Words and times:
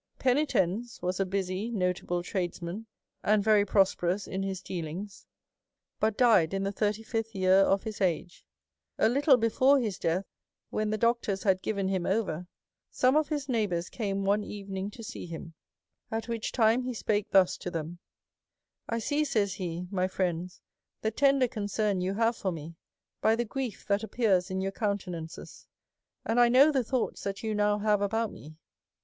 Penitens 0.17 0.99
was 1.03 1.19
a 1.19 1.27
busy 1.27 1.69
notable 1.69 2.23
tradesman, 2.23 2.87
and 3.23 3.43
very 3.43 3.63
jirosperous 3.63 4.27
in 4.27 4.41
his 4.41 4.59
dealings; 4.63 5.27
but 5.99 6.17
died 6.17 6.55
in 6.55 6.63
the 6.63 6.71
thirty 6.71 7.03
fifth 7.03 7.35
year 7.35 7.57
of 7.59 7.83
his 7.83 8.01
age. 8.01 8.43
A 8.97 9.07
little 9.07 9.37
before 9.37 9.79
his 9.79 9.99
death, 9.99 10.25
when 10.71 10.89
tlie 10.89 10.99
doctors 10.99 11.43
had 11.43 11.61
given 11.61 11.87
him 11.87 12.07
over, 12.07 12.47
some 12.89 13.15
of 13.15 13.27
his 13.27 13.47
neighbours 13.47 13.89
came 13.89 14.25
one 14.25 14.43
evening' 14.43 14.89
to 14.89 15.03
see 15.03 15.27
him; 15.27 15.53
at 16.09 16.27
which 16.27 16.51
time 16.51 16.81
he 16.81 16.95
spake 16.95 17.29
thus 17.29 17.55
to 17.57 17.69
them:" 17.69 17.99
I 18.89 18.97
see," 18.97 19.23
says 19.23 19.53
he," 19.53 19.85
my 19.91 20.07
friends, 20.07 20.63
the 21.01 21.11
tender 21.11 21.47
concern 21.47 22.01
you 22.01 22.15
have 22.15 22.35
for 22.35 22.51
me, 22.51 22.73
by 23.21 23.35
the 23.35 23.45
grief 23.45 23.85
that 23.85 24.01
appears 24.01 24.49
in 24.49 24.61
your 24.61 24.71
countenances, 24.71 25.67
and 26.25 26.39
I 26.39 26.49
know 26.49 26.71
the 26.71 26.83
thoughts 26.83 27.21
that 27.21 27.43
you 27.43 27.53
now 27.53 27.77
have 27.77 28.01
about 28.01 28.31
nie. 28.31 28.55